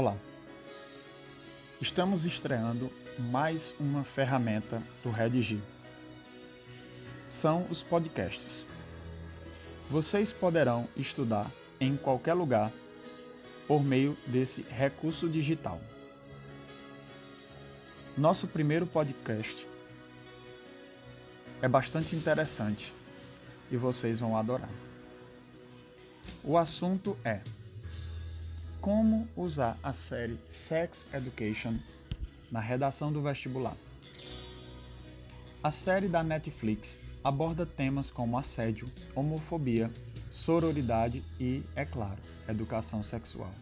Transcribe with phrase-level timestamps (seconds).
[0.00, 0.16] Olá!
[1.78, 5.60] Estamos estreando mais uma ferramenta do Redigir.
[7.28, 8.66] São os podcasts.
[9.90, 12.72] Vocês poderão estudar em qualquer lugar
[13.68, 15.78] por meio desse recurso digital.
[18.16, 19.68] Nosso primeiro podcast
[21.60, 22.90] é bastante interessante
[23.70, 24.70] e vocês vão adorar.
[26.42, 27.42] O assunto é
[28.80, 31.78] como usar a série Sex Education
[32.50, 33.76] na redação do vestibular.
[35.62, 39.90] A série da Netflix aborda temas como assédio, homofobia,
[40.30, 43.52] sororidade e, é claro, educação sexual.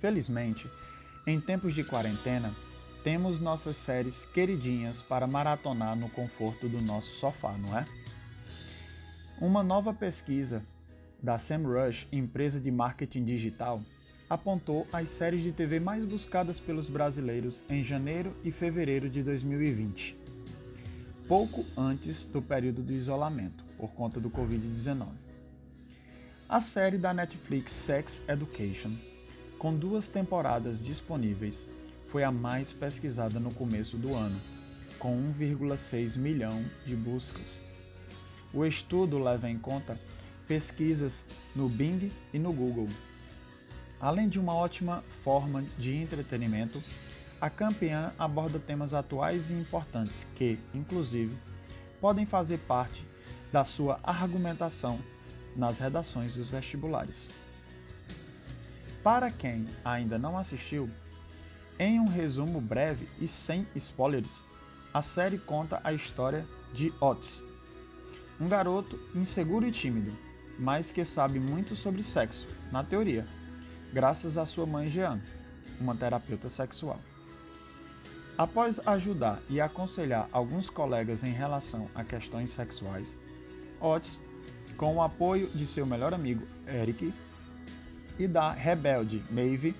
[0.00, 0.68] Felizmente,
[1.26, 2.52] em tempos de quarentena,
[3.04, 7.84] temos nossas séries queridinhas para maratonar no conforto do nosso sofá, não é?
[9.40, 10.64] Uma nova pesquisa
[11.22, 13.82] da SEMrush, empresa de marketing digital,
[14.28, 20.16] apontou as séries de TV mais buscadas pelos brasileiros em janeiro e fevereiro de 2020,
[21.28, 25.06] pouco antes do período de isolamento por conta do Covid-19.
[26.48, 28.96] A série da Netflix Sex Education,
[29.58, 31.66] com duas temporadas disponíveis,
[32.08, 34.40] foi a mais pesquisada no começo do ano,
[34.98, 37.62] com 1,6 milhão de buscas.
[38.52, 39.98] O estudo leva em conta
[40.46, 42.88] pesquisas no Bing e no Google.
[44.00, 46.82] Além de uma ótima forma de entretenimento,
[47.40, 51.36] a campeã aborda temas atuais e importantes que, inclusive,
[52.00, 53.06] podem fazer parte
[53.52, 54.98] da sua argumentação
[55.54, 57.30] nas redações dos vestibulares.
[59.02, 60.90] Para quem ainda não assistiu,
[61.78, 64.44] em um resumo breve e sem spoilers,
[64.92, 67.42] a série conta a história de Otis,
[68.40, 70.12] um garoto inseguro e tímido
[70.58, 73.24] mas que sabe muito sobre sexo, na teoria,
[73.92, 75.20] graças à sua mãe Jean,
[75.80, 76.98] uma terapeuta sexual.
[78.36, 83.16] Após ajudar e aconselhar alguns colegas em relação a questões sexuais,
[83.80, 84.20] Otis,
[84.76, 87.12] com o apoio de seu melhor amigo Eric
[88.18, 89.74] e da rebelde Maeve,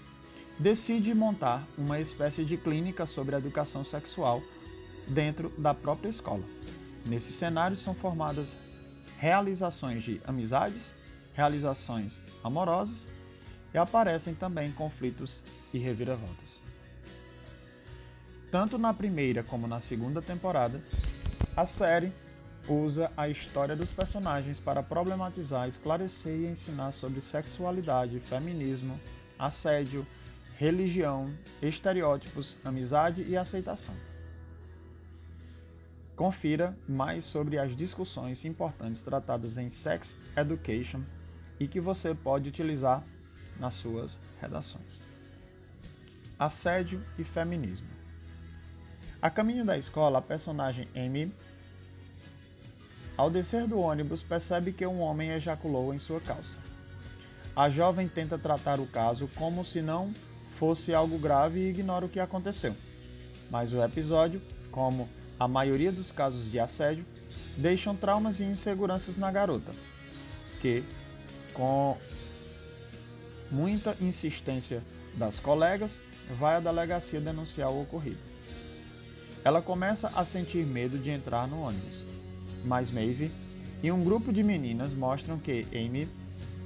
[0.58, 4.42] decide montar uma espécie de clínica sobre educação sexual
[5.06, 6.42] dentro da própria escola.
[7.04, 8.56] Nesse cenário são formadas
[9.18, 10.92] realizações de amizades,
[11.34, 13.06] realizações amorosas
[13.72, 16.62] e aparecem também conflitos e reviravoltas.
[18.50, 20.80] Tanto na primeira como na segunda temporada,
[21.56, 22.12] a série
[22.68, 28.98] usa a história dos personagens para problematizar, esclarecer e ensinar sobre sexualidade, feminismo,
[29.38, 30.06] assédio,
[30.56, 33.94] religião, estereótipos, amizade e aceitação.
[36.16, 41.02] Confira mais sobre as discussões importantes tratadas em Sex Education
[41.60, 43.04] e que você pode utilizar
[43.60, 45.00] nas suas redações.
[46.38, 47.86] Assédio e feminismo.
[49.20, 51.34] A caminho da escola, a personagem Amy,
[53.14, 56.58] ao descer do ônibus, percebe que um homem ejaculou em sua calça.
[57.54, 60.12] A jovem tenta tratar o caso como se não
[60.52, 62.74] fosse algo grave e ignora o que aconteceu.
[63.50, 64.40] Mas o episódio,
[64.70, 67.04] como a maioria dos casos de assédio
[67.56, 69.72] deixam traumas e inseguranças na garota,
[70.60, 70.84] que,
[71.52, 71.96] com
[73.50, 74.82] muita insistência
[75.14, 75.98] das colegas,
[76.38, 78.18] vai à delegacia denunciar o ocorrido.
[79.44, 82.04] Ela começa a sentir medo de entrar no ônibus,
[82.64, 83.30] mas Maeve
[83.82, 86.08] e um grupo de meninas mostram que Amy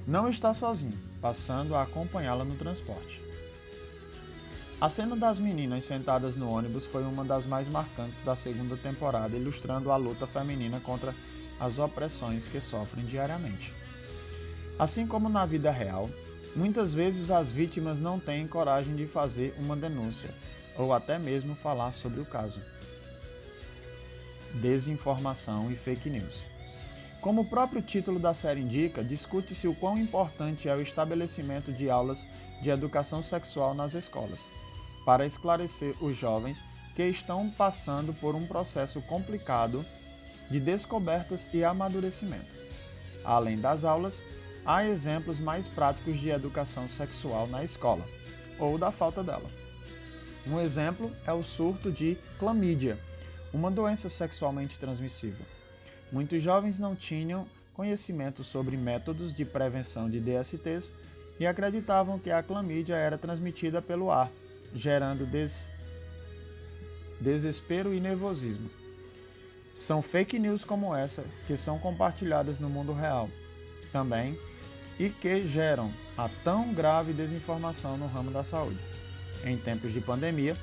[0.06, 3.29] não está sozinha, passando a acompanhá-la no transporte.
[4.80, 9.36] A cena das meninas sentadas no ônibus foi uma das mais marcantes da segunda temporada,
[9.36, 11.14] ilustrando a luta feminina contra
[11.60, 13.74] as opressões que sofrem diariamente.
[14.78, 16.08] Assim como na vida real,
[16.56, 20.30] muitas vezes as vítimas não têm coragem de fazer uma denúncia
[20.78, 22.62] ou até mesmo falar sobre o caso.
[24.54, 26.42] Desinformação e fake news.
[27.20, 31.90] Como o próprio título da série indica, discute-se o quão importante é o estabelecimento de
[31.90, 32.26] aulas
[32.62, 34.48] de educação sexual nas escolas
[35.04, 36.62] para esclarecer os jovens
[36.94, 39.84] que estão passando por um processo complicado
[40.50, 42.50] de descobertas e amadurecimento.
[43.24, 44.22] Além das aulas,
[44.64, 48.04] há exemplos mais práticos de educação sexual na escola,
[48.58, 49.48] ou da falta dela.
[50.46, 52.98] Um exemplo é o surto de clamídia,
[53.52, 55.44] uma doença sexualmente transmissível.
[56.10, 60.92] Muitos jovens não tinham conhecimento sobre métodos de prevenção de DSTs
[61.38, 64.30] e acreditavam que a clamídia era transmitida pelo ar,
[64.74, 65.68] gerando des...
[67.20, 68.70] desespero e nervosismo.
[69.74, 73.28] São fake news como essa que são compartilhadas no mundo real.
[73.92, 74.38] Também
[74.98, 78.78] e que geram a tão grave desinformação no ramo da saúde.
[79.42, 80.54] Em tempos de pandemia,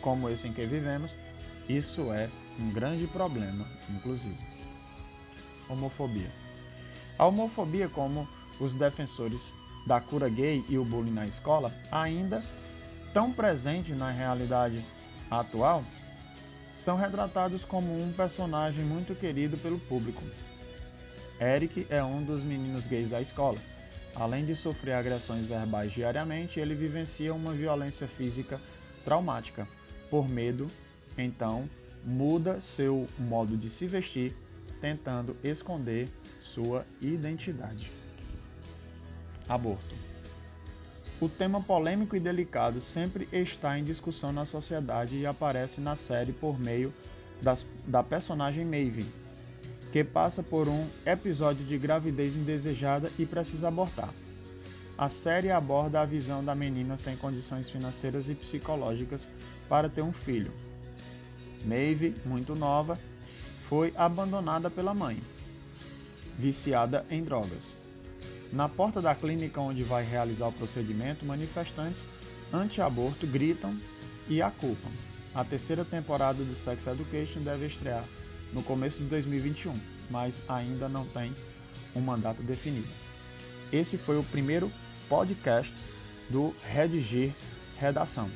[0.00, 1.14] como esse em que vivemos,
[1.68, 2.28] isso é
[2.58, 4.36] um grande problema, inclusive.
[5.68, 6.30] Homofobia.
[7.16, 8.28] A homofobia, como
[8.58, 9.52] os defensores
[9.86, 12.42] da cura gay e o bullying na escola, ainda
[13.14, 14.84] tão presente na realidade
[15.30, 15.84] atual,
[16.76, 20.22] são retratados como um personagem muito querido pelo público.
[21.40, 23.58] Eric é um dos meninos gays da escola.
[24.16, 28.60] Além de sofrer agressões verbais diariamente, ele vivencia uma violência física
[29.04, 29.66] traumática.
[30.10, 30.68] Por medo,
[31.16, 31.68] então,
[32.04, 34.36] muda seu modo de se vestir,
[34.80, 36.08] tentando esconder
[36.40, 37.90] sua identidade.
[39.48, 40.03] Aborto.
[41.20, 46.32] O tema polêmico e delicado sempre está em discussão na sociedade e aparece na série
[46.32, 46.92] por meio
[47.40, 49.06] das, da personagem Maeve,
[49.92, 54.12] que passa por um episódio de gravidez indesejada e precisa abortar.
[54.98, 59.28] A série aborda a visão da menina sem condições financeiras e psicológicas
[59.68, 60.52] para ter um filho.
[61.64, 62.98] Maeve, muito nova,
[63.68, 65.22] foi abandonada pela mãe,
[66.38, 67.83] viciada em drogas.
[68.54, 72.06] Na porta da clínica onde vai realizar o procedimento, manifestantes
[72.52, 73.76] anti-aborto gritam
[74.28, 74.92] e a culpam.
[75.34, 78.04] A terceira temporada do Sex Education deve estrear
[78.52, 79.74] no começo de 2021,
[80.08, 81.34] mas ainda não tem
[81.96, 82.86] uma data definida.
[83.72, 84.70] Esse foi o primeiro
[85.08, 85.74] podcast
[86.30, 87.32] do Redigir
[87.76, 88.30] Redação.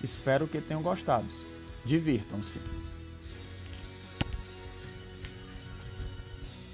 [0.00, 1.26] Espero que tenham gostado.
[1.84, 2.60] Divirtam-se!